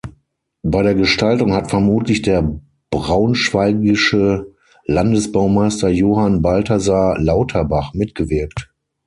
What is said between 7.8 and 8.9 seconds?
mitgewirkt.